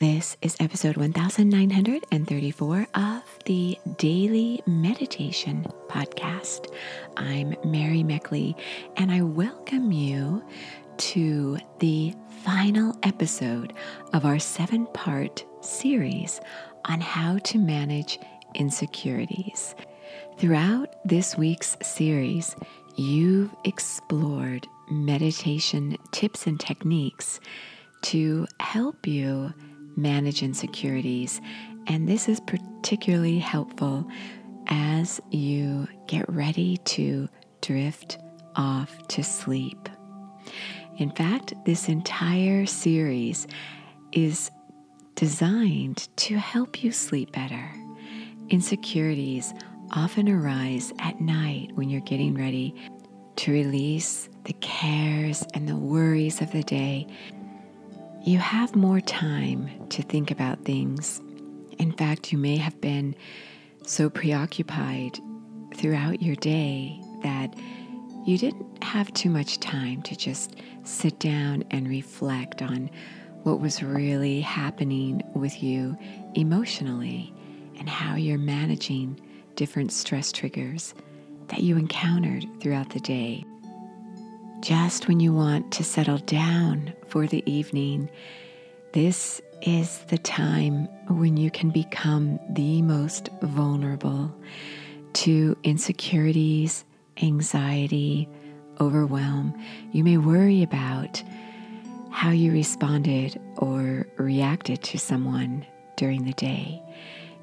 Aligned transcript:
This 0.00 0.38
is 0.40 0.56
episode 0.60 0.96
1934 0.96 2.86
of 2.94 3.22
the 3.44 3.76
Daily 3.98 4.62
Meditation 4.66 5.66
Podcast. 5.90 6.74
I'm 7.18 7.54
Mary 7.66 8.02
Meckley, 8.02 8.54
and 8.96 9.12
I 9.12 9.20
welcome 9.20 9.92
you 9.92 10.42
to 10.96 11.58
the 11.80 12.14
final 12.42 12.98
episode 13.02 13.74
of 14.14 14.24
our 14.24 14.38
seven 14.38 14.86
part 14.86 15.44
series 15.60 16.40
on 16.86 17.02
how 17.02 17.36
to 17.36 17.58
manage 17.58 18.18
insecurities. 18.54 19.74
Throughout 20.38 20.94
this 21.04 21.36
week's 21.36 21.76
series, 21.82 22.56
you've 22.96 23.54
explored 23.66 24.66
meditation 24.90 25.98
tips 26.10 26.46
and 26.46 26.58
techniques 26.58 27.38
to 28.00 28.46
help 28.60 29.06
you 29.06 29.52
manage 29.96 30.42
insecurities. 30.42 31.40
And 31.86 32.08
this 32.08 32.28
is 32.28 32.40
particularly 32.40 33.38
helpful 33.38 34.06
as 34.68 35.20
you 35.30 35.88
get 36.06 36.28
ready 36.28 36.76
to 36.78 37.28
drift 37.60 38.18
off 38.56 39.06
to 39.08 39.22
sleep. 39.22 39.88
In 40.98 41.10
fact, 41.10 41.54
this 41.64 41.88
entire 41.88 42.66
series 42.66 43.46
is 44.12 44.50
designed 45.14 46.08
to 46.16 46.38
help 46.38 46.82
you 46.82 46.92
sleep 46.92 47.32
better. 47.32 47.72
Insecurities 48.48 49.54
often 49.92 50.28
arise 50.28 50.92
at 50.98 51.20
night 51.20 51.70
when 51.74 51.88
you're 51.88 52.00
getting 52.02 52.34
ready 52.34 52.74
to 53.36 53.52
release 53.52 54.28
the 54.44 54.52
cares 54.54 55.44
and 55.54 55.68
the 55.68 55.76
worries 55.76 56.40
of 56.40 56.52
the 56.52 56.62
day 56.62 57.06
you 58.22 58.38
have 58.38 58.76
more 58.76 59.00
time 59.00 59.70
to 59.88 60.02
think 60.02 60.30
about 60.30 60.64
things. 60.64 61.20
In 61.78 61.92
fact, 61.92 62.32
you 62.32 62.38
may 62.38 62.56
have 62.58 62.78
been 62.80 63.14
so 63.86 64.10
preoccupied 64.10 65.18
throughout 65.74 66.20
your 66.20 66.36
day 66.36 67.00
that 67.22 67.54
you 68.26 68.36
didn't 68.36 68.84
have 68.84 69.12
too 69.14 69.30
much 69.30 69.58
time 69.60 70.02
to 70.02 70.14
just 70.14 70.56
sit 70.84 71.18
down 71.18 71.64
and 71.70 71.88
reflect 71.88 72.60
on 72.60 72.90
what 73.42 73.60
was 73.60 73.82
really 73.82 74.42
happening 74.42 75.22
with 75.34 75.62
you 75.62 75.96
emotionally 76.34 77.32
and 77.78 77.88
how 77.88 78.16
you're 78.16 78.38
managing 78.38 79.18
different 79.54 79.92
stress 79.92 80.30
triggers 80.30 80.94
that 81.48 81.60
you 81.60 81.78
encountered 81.78 82.44
throughout 82.60 82.90
the 82.90 83.00
day. 83.00 83.44
Just 84.70 85.08
when 85.08 85.18
you 85.18 85.32
want 85.32 85.72
to 85.72 85.82
settle 85.82 86.18
down 86.18 86.92
for 87.08 87.26
the 87.26 87.42
evening, 87.44 88.08
this 88.92 89.42
is 89.62 89.98
the 90.10 90.18
time 90.18 90.84
when 91.08 91.36
you 91.36 91.50
can 91.50 91.70
become 91.70 92.38
the 92.50 92.80
most 92.80 93.30
vulnerable 93.42 94.32
to 95.14 95.56
insecurities, 95.64 96.84
anxiety, 97.20 98.28
overwhelm. 98.80 99.60
You 99.90 100.04
may 100.04 100.18
worry 100.18 100.62
about 100.62 101.20
how 102.12 102.30
you 102.30 102.52
responded 102.52 103.40
or 103.56 104.06
reacted 104.18 104.84
to 104.84 105.00
someone 105.00 105.66
during 105.96 106.26
the 106.26 106.32
day. 106.34 106.80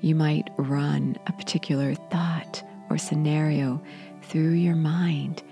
You 0.00 0.14
might 0.14 0.48
run 0.58 1.16
a 1.26 1.32
particular 1.32 1.96
thought 1.96 2.62
or 2.88 2.98
scenario 2.98 3.82
through 4.22 4.52
your 4.52 4.76
mind 4.76 5.42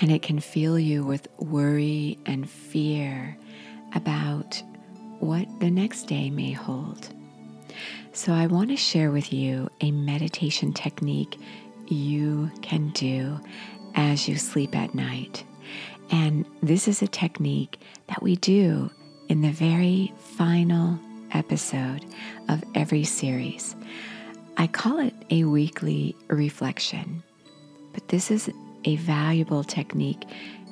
and 0.00 0.10
it 0.10 0.22
can 0.22 0.40
fill 0.40 0.78
you 0.78 1.04
with 1.04 1.28
worry 1.38 2.18
and 2.26 2.48
fear 2.48 3.36
about 3.94 4.62
what 5.18 5.46
the 5.60 5.70
next 5.70 6.04
day 6.04 6.30
may 6.30 6.52
hold. 6.52 7.08
So, 8.12 8.32
I 8.32 8.46
want 8.46 8.70
to 8.70 8.76
share 8.76 9.12
with 9.12 9.32
you 9.32 9.68
a 9.80 9.92
meditation 9.92 10.72
technique 10.72 11.38
you 11.86 12.50
can 12.62 12.90
do 12.90 13.38
as 13.94 14.26
you 14.26 14.36
sleep 14.36 14.76
at 14.76 14.94
night. 14.94 15.44
And 16.10 16.44
this 16.62 16.88
is 16.88 17.02
a 17.02 17.08
technique 17.08 17.80
that 18.08 18.22
we 18.22 18.36
do 18.36 18.90
in 19.28 19.42
the 19.42 19.52
very 19.52 20.12
final 20.36 20.98
episode 21.32 22.04
of 22.48 22.64
every 22.74 23.04
series. 23.04 23.76
I 24.56 24.66
call 24.66 24.98
it 24.98 25.14
a 25.30 25.44
weekly 25.44 26.16
reflection, 26.28 27.22
but 27.92 28.08
this 28.08 28.30
is 28.30 28.50
a 28.84 28.96
valuable 28.96 29.64
technique 29.64 30.24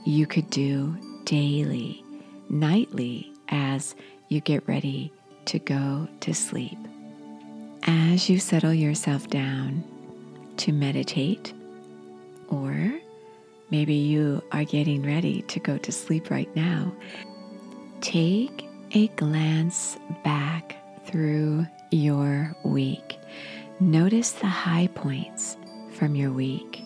you 0.05 0.27
could 0.27 0.49
do 0.51 0.97
daily, 1.25 2.03
nightly, 2.49 3.33
as 3.49 3.95
you 4.29 4.41
get 4.41 4.67
ready 4.67 5.13
to 5.47 5.59
go 5.59 6.09
to 6.21 6.35
sleep. 6.35 6.79
As 7.85 8.29
you 8.29 8.39
settle 8.39 8.75
yourself 8.75 9.29
down 9.29 9.85
to 10.59 10.73
meditate, 10.73 11.53
or 12.49 12.93
maybe 13.71 13.95
you 13.95 14.43
are 14.53 14.65
getting 14.65 15.03
ready 15.03 15.43
to 15.43 15.61
go 15.61 15.79
to 15.79 15.93
sleep 15.93 16.31
right 16.31 16.55
now, 16.57 16.93
take 18.01 18.67
a 18.93 19.09
glance 19.09 19.99
back 20.25 20.77
through 21.07 21.67
your 21.91 22.55
week. 22.65 23.19
Notice 23.81 24.33
the 24.33 24.47
high 24.47 24.89
points 24.95 25.57
from 25.93 26.15
your 26.15 26.33
week 26.33 26.83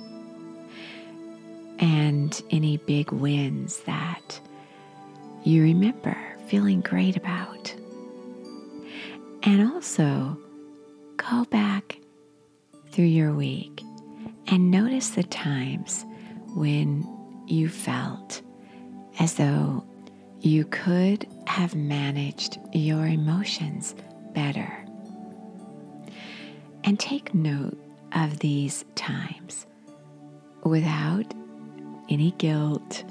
and 1.83 2.41
any 2.51 2.77
big 2.79 3.11
wins 3.11 3.81
that 3.81 4.41
you 5.43 5.63
remember 5.63 6.17
feeling 6.47 6.81
great 6.81 7.17
about. 7.17 7.75
And 9.43 9.69
also 9.69 10.39
go 11.17 11.45
back 11.47 11.99
through 12.93 13.07
your 13.07 13.35
week 13.35 13.83
and 14.47 14.71
notice 14.71 15.11
the 15.11 15.25
times 15.25 16.07
when 16.55 17.05
you 17.49 17.69
felt 17.69 18.41
as 19.19 19.35
though 19.35 19.85
you 20.41 20.65
could 20.67 21.27
have 21.49 21.75
managed 21.75 22.59
your 22.73 23.07
emotions 23.07 23.97
better. 24.35 24.73
And 26.85 26.99
take 26.99 27.35
note 27.35 27.77
of 28.13 28.39
these 28.39 28.85
times 28.95 29.67
without 30.65 31.33
any 32.13 32.33
guilt, 32.33 33.05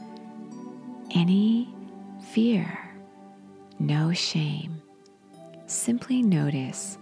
any 1.16 1.68
fear, 2.30 2.78
no 3.80 4.14
shame. 4.14 4.80
Simply 5.66 6.22
notice 6.22 7.00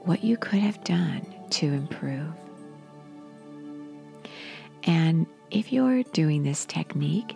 what 0.00 0.22
you 0.22 0.36
could 0.36 0.58
have 0.58 0.84
done 0.84 1.26
to 1.48 1.66
improve. 1.66 2.34
And 4.84 5.26
if 5.50 5.72
you're 5.72 6.02
doing 6.02 6.42
this 6.42 6.66
technique 6.66 7.34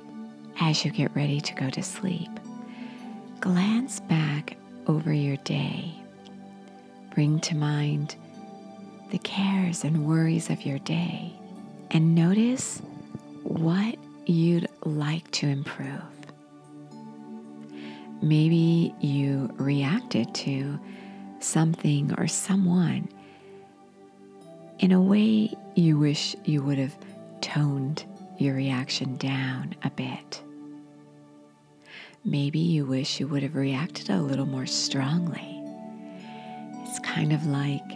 as 0.60 0.84
you 0.84 0.90
get 0.90 1.16
ready 1.16 1.40
to 1.40 1.54
go 1.54 1.70
to 1.70 1.82
sleep, 1.82 2.30
glance 3.40 4.00
back 4.00 4.58
over 4.88 5.10
your 5.10 5.38
day. 5.38 5.94
Bring 7.14 7.40
to 7.40 7.56
mind 7.56 8.14
the 9.10 9.18
cares 9.18 9.84
and 9.84 10.06
worries 10.06 10.50
of 10.50 10.66
your 10.66 10.78
day 10.80 11.32
and 11.90 12.14
notice 12.14 12.82
what 13.50 13.96
you'd 14.26 14.68
like 14.84 15.28
to 15.32 15.48
improve. 15.48 16.00
Maybe 18.22 18.94
you 19.00 19.50
reacted 19.56 20.32
to 20.36 20.78
something 21.40 22.14
or 22.16 22.28
someone 22.28 23.08
in 24.78 24.92
a 24.92 25.00
way 25.00 25.52
you 25.74 25.98
wish 25.98 26.36
you 26.44 26.62
would 26.62 26.78
have 26.78 26.96
toned 27.40 28.04
your 28.38 28.54
reaction 28.54 29.16
down 29.16 29.74
a 29.82 29.90
bit. 29.90 30.42
Maybe 32.24 32.60
you 32.60 32.86
wish 32.86 33.18
you 33.18 33.26
would 33.26 33.42
have 33.42 33.56
reacted 33.56 34.10
a 34.10 34.22
little 34.22 34.46
more 34.46 34.66
strongly. 34.66 35.60
It's 36.84 37.00
kind 37.00 37.32
of 37.32 37.46
like 37.46 37.90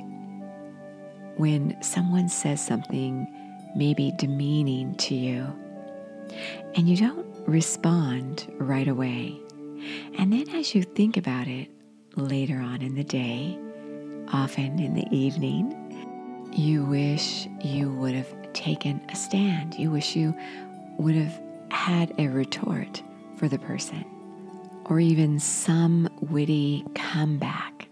when 1.37 1.81
someone 1.81 2.28
says 2.28 2.64
something 2.64 3.28
may 3.75 3.94
be 3.94 4.12
demeaning 4.17 4.94
to 4.97 5.15
you, 5.15 5.47
and 6.75 6.88
you 6.88 6.97
don't 6.97 7.26
respond 7.47 8.53
right 8.59 8.88
away. 8.88 9.41
And 10.19 10.32
then 10.32 10.49
as 10.50 10.75
you 10.75 10.82
think 10.82 11.17
about 11.17 11.47
it 11.47 11.69
later 12.17 12.59
on 12.59 12.81
in 12.82 12.94
the 12.94 13.05
day, 13.05 13.59
often 14.32 14.79
in 14.79 14.94
the 14.94 15.06
evening, 15.11 15.81
you 16.53 16.85
wish 16.85 17.49
you 17.62 17.91
would 17.93 18.15
have 18.15 18.53
taken 18.53 19.00
a 19.11 19.17
stand. 19.17 19.75
You 19.75 19.91
wish 19.91 20.15
you 20.17 20.35
would 20.99 21.17
have 21.17 21.41
had 21.71 22.15
a 22.19 22.29
retort 22.29 23.03
for 23.37 23.49
the 23.49 23.59
person 23.59 24.05
or 24.87 25.00
even 25.00 25.41
some 25.41 26.09
witty 26.21 26.85
comeback. 26.94 27.88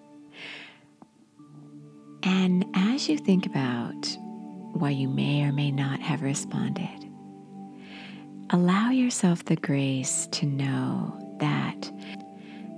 And 2.23 2.65
as 2.75 3.09
you 3.09 3.19
think 3.19 3.47
about 3.47 4.17
why 4.73 4.91
you 4.91 5.09
may 5.09 5.43
or 5.43 5.53
may 5.53 5.71
not 5.71 6.01
have 6.01 6.23
responded. 6.23 7.11
Allow 8.51 8.91
yourself 8.91 9.45
the 9.45 9.57
grace 9.57 10.29
to 10.33 10.47
know 10.47 11.19
that 11.41 11.91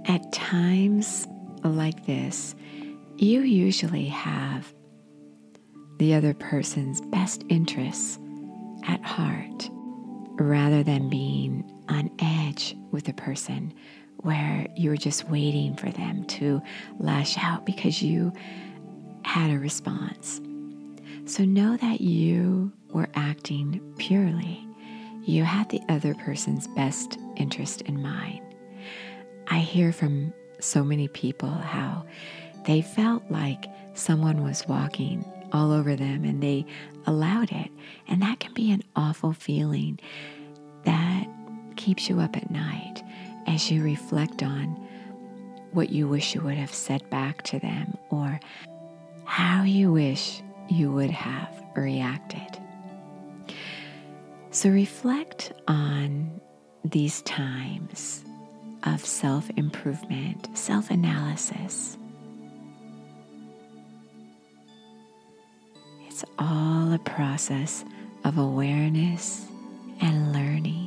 at 0.07 0.33
times 0.33 1.27
like 1.63 2.07
this, 2.07 2.55
you 3.17 3.41
usually 3.41 4.07
have 4.07 4.73
the 5.99 6.15
other 6.15 6.35
person's 6.35 7.01
best 7.01 7.45
interests 7.49 8.19
at 8.87 9.03
heart 9.03 9.71
rather 10.37 10.83
than 10.83 11.09
being 11.09 11.71
on 11.89 12.11
edge 12.19 12.77
with 12.91 13.09
a 13.09 13.13
person 13.13 13.73
where 14.19 14.67
you're 14.77 14.97
just 14.97 15.29
waiting 15.29 15.77
for 15.77 15.91
them 15.91 16.25
to 16.25 16.61
lash 16.99 17.37
out 17.39 17.67
because 17.67 18.03
you 18.03 18.33
had 19.25 19.51
a 19.51 19.59
response. 19.59 20.41
So 21.27 21.45
know 21.45 21.77
that 21.79 22.03
you 22.03 22.71
were 22.91 23.09
acting 23.15 23.81
purely. 23.97 24.69
You 25.23 25.45
had 25.45 25.71
the 25.71 25.81
other 25.89 26.15
person's 26.15 26.69
best 26.69 27.19
interest 27.37 27.81
in 27.83 28.03
mind. 28.03 28.43
I 29.49 29.59
hear 29.59 29.91
from 29.91 30.35
so 30.61 30.85
many 30.85 31.09
people 31.09 31.49
how 31.49 32.05
they 32.67 32.83
felt 32.83 33.23
like 33.31 33.65
someone 33.95 34.43
was 34.43 34.69
walking 34.69 35.25
all 35.51 35.73
over 35.73 35.97
them 35.97 36.25
and 36.25 36.43
they 36.43 36.67
allowed 37.07 37.51
it. 37.53 37.71
And 38.07 38.21
that 38.21 38.41
can 38.41 38.53
be 38.53 38.71
an 38.71 38.83
awful 38.95 39.33
feeling 39.33 39.99
that 40.85 41.27
keeps 41.77 42.09
you 42.09 42.21
up 42.21 42.37
at 42.37 42.51
night 42.51 43.03
as 43.47 43.71
you 43.71 43.83
reflect 43.83 44.43
on 44.43 44.67
what 45.73 45.89
you 45.89 46.07
wish 46.07 46.35
you 46.35 46.43
would 46.43 46.57
have 46.57 46.75
said 46.75 47.09
back 47.09 47.43
to 47.45 47.59
them 47.59 47.97
or 48.11 48.39
how 49.25 49.63
you 49.63 49.91
wish 49.91 50.43
you 50.69 50.93
would 50.93 51.11
have 51.11 51.63
reacted. 51.77 52.59
So 54.51 54.71
reflect 54.71 55.53
on 55.67 56.41
these 56.85 57.23
times 57.23 58.25
of 58.85 59.05
self 59.05 59.51
improvement, 59.57 60.49
self 60.57 60.91
analysis. 60.91 61.99
It's 66.07 66.25
all 66.39 66.93
a 66.93 66.99
process 67.01 67.85
of 68.25 68.39
awareness 68.39 69.47
and 70.01 70.33
learning. 70.33 70.84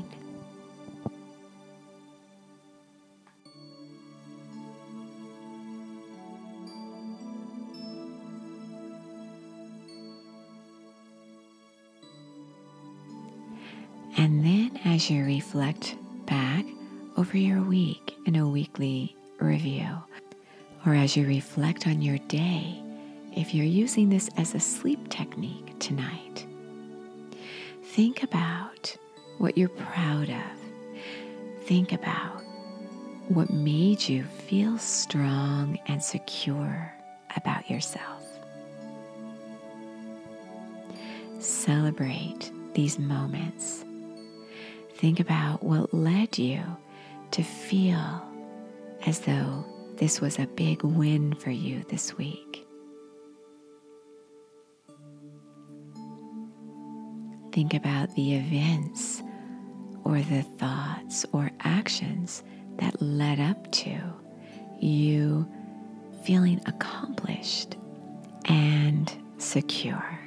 And 14.18 14.44
then 14.44 14.80
as 14.84 15.12
you 15.12 15.24
reflect 15.24 15.96
back 16.26 16.66
over 17.18 17.38
your 17.38 17.62
week 17.62 18.18
in 18.26 18.36
a 18.36 18.50
weekly 18.50 19.16
review, 19.40 19.88
or 20.86 20.96
as 20.96 21.16
you 21.16 21.28
reflect 21.28 21.86
on 21.86 22.02
your 22.02 22.18
day, 22.28 22.82
if 23.36 23.54
you're 23.54 23.64
using 23.64 24.10
this 24.10 24.28
as 24.36 24.56
a 24.56 24.60
sleep 24.60 25.10
technique 25.10 25.78
tonight, 25.78 26.48
think 27.84 28.24
about 28.24 28.98
what 29.38 29.56
you're 29.56 29.70
proud 29.70 30.30
of. 30.30 31.66
Think 31.66 31.92
about 31.92 32.42
what 33.28 33.52
made 33.52 34.10
you 34.10 34.24
feel 34.24 34.80
strong 34.80 35.78
and 35.86 36.02
secure 36.02 36.92
about 37.36 37.70
yourself. 37.70 38.24
Celebrate 41.40 42.52
these 42.74 42.98
moments 42.98 43.84
Think 44.98 45.20
about 45.20 45.62
what 45.62 45.94
led 45.94 46.40
you 46.40 46.60
to 47.30 47.44
feel 47.44 48.26
as 49.06 49.20
though 49.20 49.64
this 49.98 50.20
was 50.20 50.40
a 50.40 50.48
big 50.48 50.82
win 50.82 51.36
for 51.36 51.52
you 51.52 51.86
this 51.88 52.18
week. 52.18 52.66
Think 57.52 57.76
about 57.76 58.16
the 58.16 58.36
events 58.38 59.22
or 60.04 60.18
the 60.20 60.42
thoughts 60.58 61.28
or 61.32 61.52
actions 61.60 62.44
that 62.78 63.00
led 63.00 63.40
up 63.40 63.72
to 63.74 64.00
you 64.80 65.48
feeling 66.24 66.60
accomplished 66.66 67.78
and 68.46 69.12
secure. 69.38 70.27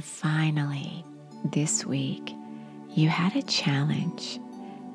And 0.00 0.04
finally, 0.06 1.04
this 1.44 1.84
week, 1.84 2.34
you 2.88 3.10
had 3.10 3.36
a 3.36 3.42
challenge 3.42 4.40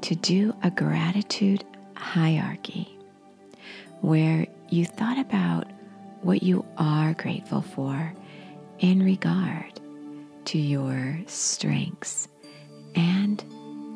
to 0.01 0.15
do 0.15 0.51
a 0.63 0.71
gratitude 0.71 1.63
hierarchy 1.95 2.97
where 4.01 4.47
you 4.69 4.85
thought 4.85 5.19
about 5.19 5.67
what 6.23 6.41
you 6.41 6.65
are 6.79 7.13
grateful 7.13 7.61
for 7.61 8.15
in 8.79 9.03
regard 9.03 9.79
to 10.45 10.57
your 10.57 11.19
strengths 11.27 12.27
and 12.95 13.43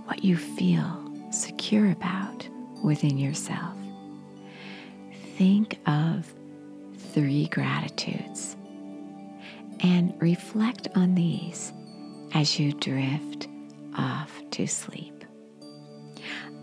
what 0.05 0.23
you 0.23 0.37
feel 0.37 1.11
secure 1.31 1.89
about 1.89 2.47
within 2.83 3.17
yourself. 3.17 3.75
Think 5.37 5.79
of 5.87 6.31
three 7.13 7.47
gratitudes 7.47 8.55
and 9.81 10.13
reflect 10.21 10.87
on 10.95 11.15
these 11.15 11.73
as 12.33 12.59
you 12.59 12.73
drift 12.73 13.47
off 13.97 14.41
to 14.51 14.67
sleep. 14.67 15.23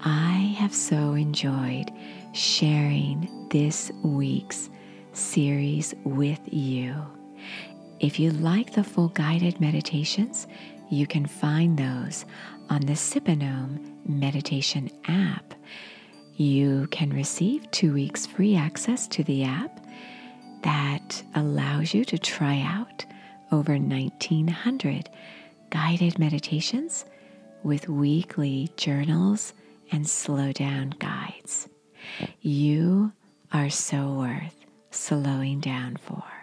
I 0.00 0.54
have 0.58 0.74
so 0.74 1.14
enjoyed 1.14 1.90
sharing 2.32 3.48
this 3.50 3.90
week's 4.02 4.70
series 5.12 5.94
with 6.04 6.40
you. 6.52 6.94
If 8.00 8.20
you 8.20 8.30
like 8.32 8.74
the 8.74 8.84
full 8.84 9.08
guided 9.08 9.60
meditations, 9.60 10.46
you 10.90 11.06
can 11.06 11.26
find 11.26 11.78
those 11.78 12.24
on 12.68 12.82
the 12.82 12.94
Sip 12.94 13.28
and 13.28 13.42
Om 13.42 13.98
meditation 14.06 14.90
app. 15.08 15.54
You 16.36 16.86
can 16.90 17.10
receive 17.10 17.70
two 17.70 17.94
weeks 17.94 18.26
free 18.26 18.54
access 18.54 19.08
to 19.08 19.24
the 19.24 19.44
app 19.44 19.85
that 20.62 21.22
allows 21.34 21.94
you 21.94 22.04
to 22.06 22.18
try 22.18 22.60
out 22.60 23.04
over 23.52 23.78
1900 23.78 25.08
guided 25.70 26.18
meditations 26.18 27.04
with 27.62 27.88
weekly 27.88 28.70
journals 28.76 29.52
and 29.92 30.08
slow 30.08 30.52
down 30.52 30.90
guides. 30.98 31.68
You 32.40 33.12
are 33.52 33.70
so 33.70 34.12
worth 34.14 34.56
slowing 34.90 35.60
down 35.60 35.96
for. 35.96 36.35